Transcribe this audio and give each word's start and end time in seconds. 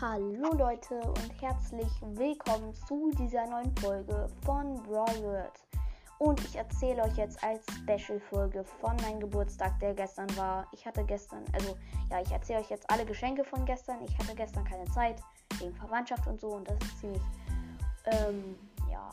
Hallo 0.00 0.52
Leute 0.56 1.00
und 1.00 1.42
herzlich 1.42 1.90
willkommen 2.02 2.72
zu 2.72 3.10
dieser 3.18 3.48
neuen 3.48 3.76
Folge 3.78 4.28
von 4.44 4.80
Brawl 4.84 5.22
World. 5.24 5.50
Und 6.18 6.38
ich 6.44 6.54
erzähle 6.54 7.02
euch 7.02 7.16
jetzt 7.16 7.42
als 7.42 7.66
Special-Folge 7.78 8.62
von 8.62 8.94
meinem 8.98 9.18
Geburtstag, 9.18 9.76
der 9.80 9.94
gestern 9.94 10.28
war. 10.36 10.68
Ich 10.70 10.86
hatte 10.86 11.02
gestern, 11.04 11.42
also 11.52 11.76
ja, 12.12 12.20
ich 12.22 12.30
erzähle 12.30 12.60
euch 12.60 12.70
jetzt 12.70 12.88
alle 12.88 13.04
Geschenke 13.04 13.42
von 13.42 13.64
gestern. 13.64 14.00
Ich 14.04 14.16
hatte 14.20 14.36
gestern 14.36 14.62
keine 14.62 14.84
Zeit 14.84 15.20
wegen 15.58 15.74
Verwandtschaft 15.74 16.28
und 16.28 16.40
so 16.40 16.50
und 16.50 16.68
das 16.68 16.78
ist 16.80 17.00
ziemlich, 17.00 17.22
ähm, 18.04 18.56
ja, 18.88 19.10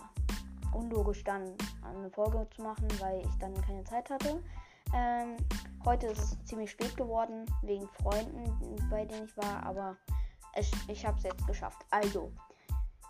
unlogisch 0.72 1.24
dann 1.24 1.52
eine 1.82 2.12
Folge 2.12 2.46
zu 2.56 2.62
machen, 2.62 2.88
weil 3.00 3.22
ich 3.22 3.36
dann 3.40 3.60
keine 3.62 3.84
Zeit 3.86 4.08
hatte. 4.12 4.40
Ähm, 4.94 5.36
heute 5.84 6.06
ist 6.08 6.20
es 6.20 6.46
ziemlich 6.46 6.70
spät 6.70 6.96
geworden, 6.96 7.48
wegen 7.64 7.88
Freunden, 8.04 8.88
bei 8.92 9.04
denen 9.04 9.26
ich 9.26 9.36
war, 9.36 9.64
aber 9.64 9.98
ich, 10.58 10.72
ich 10.88 11.06
habe 11.06 11.18
es 11.18 11.24
jetzt 11.24 11.46
geschafft. 11.48 11.86
Also, 11.90 12.32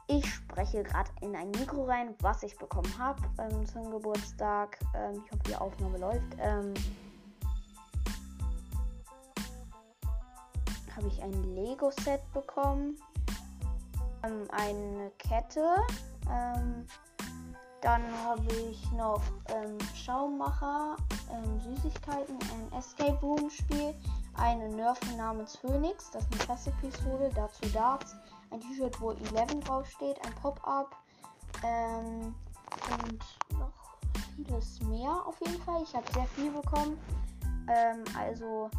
ich 0.08 0.26
spreche 0.31 0.84
gerade 0.84 1.09
in 1.22 1.35
ein 1.35 1.49
Mikro 1.52 1.85
rein, 1.85 2.13
was 2.20 2.44
ich 2.44 2.58
bekommen 2.58 2.94
habe 2.98 3.21
ähm, 3.40 3.66
zum 3.66 3.90
Geburtstag. 3.90 4.80
Ähm, 4.94 5.23
ich 5.26 5.31
hoffe, 5.31 5.44
die 5.48 5.55
Aufnahme 5.55 5.98
läuft. 5.98 6.35
Ähm, 6.40 6.73
habe 10.95 11.08
ich 11.08 11.21
ein 11.23 11.55
Lego-Set 11.55 12.21
bekommen. 12.34 12.98
Ähm, 14.23 14.48
eine 14.52 15.12
Kette. 15.18 15.77
Ähm, 16.30 16.85
dann 17.82 18.02
habe 18.23 18.41
ich 18.70 18.91
noch 18.93 19.21
ähm, 19.49 19.77
Schaummacher, 19.93 20.96
Süßigkeiten, 21.63 22.38
ein 22.40 22.80
Escape 22.80 23.20
Room 23.21 23.49
Spiel, 23.49 23.93
eine 24.38 24.70
Nerfen 24.70 25.18
namens 25.18 25.57
Phoenix, 25.57 26.12
das 26.12 26.23
ist 26.23 26.32
eine 26.32 26.43
Klasse-Pistole, 26.43 27.32
dazu 27.35 27.68
Darts, 27.73 28.15
ein 28.51 28.60
T-Shirt, 28.60 28.99
wo 28.99 29.12
11 29.12 29.63
draufsteht, 29.63 30.23
ein 30.26 30.34
Pop-Up 30.35 30.96
ähm, 31.63 32.35
und 33.01 33.60
noch 33.60 33.71
vieles 34.35 34.82
mehr 34.82 35.26
auf 35.26 35.40
jeden 35.41 35.62
Fall. 35.63 35.82
Ich 35.84 35.95
habe 35.95 36.05
sehr 36.13 36.26
viel 36.27 36.51
bekommen. 36.51 36.98
Ähm, 37.68 38.04
also, 38.18 38.70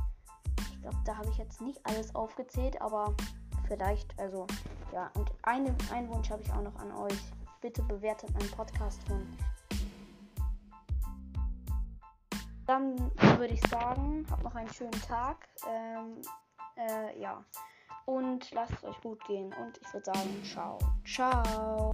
ich 0.58 0.80
glaube, 0.82 0.98
da 1.04 1.16
habe 1.16 1.28
ich 1.30 1.38
jetzt 1.38 1.60
nicht 1.60 1.80
alles 1.84 2.14
aufgezählt, 2.14 2.80
aber 2.80 3.14
vielleicht, 3.66 4.18
also, 4.18 4.46
ja. 4.92 5.10
Und 5.14 5.32
eine, 5.42 5.74
einen 5.92 6.08
Wunsch 6.08 6.30
habe 6.30 6.42
ich 6.42 6.52
auch 6.52 6.62
noch 6.62 6.76
an 6.76 6.92
euch 6.92 7.18
bitte 7.60 7.82
bewertet 7.82 8.32
meinen 8.34 8.50
Podcast 8.50 9.02
von. 9.08 9.26
Dann 12.66 12.98
würde 13.38 13.54
ich 13.54 13.60
sagen, 13.70 14.26
habt 14.30 14.42
noch 14.42 14.54
einen 14.54 14.72
schönen 14.72 15.00
Tag. 15.02 15.48
Ähm, 15.68 16.20
äh, 16.76 17.20
ja. 17.20 17.44
Und 18.06 18.50
lasst 18.52 18.72
es 18.72 18.84
euch 18.84 19.00
gut 19.00 19.24
gehen. 19.26 19.52
Und 19.54 19.78
ich 19.80 19.92
würde 19.92 20.06
sagen, 20.06 20.42
ciao. 20.44 20.78
Ciao. 21.04 21.92